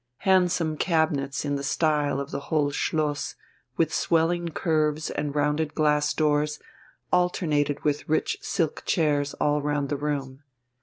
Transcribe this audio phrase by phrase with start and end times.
[0.25, 3.35] Handsome cabinets in the style of the whole Schloss,
[3.77, 6.57] with swelling curves and rounded glass doors,
[7.13, 10.41] alternated with rich silk chairs all round the room.